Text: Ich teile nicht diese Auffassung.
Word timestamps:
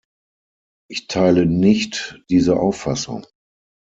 Ich 0.89 1.05
teile 1.05 1.45
nicht 1.45 2.23
diese 2.31 2.59
Auffassung. 2.59 3.27